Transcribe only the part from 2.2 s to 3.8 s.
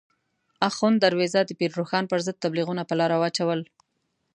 ضد تبلیغونه په لاره واچول.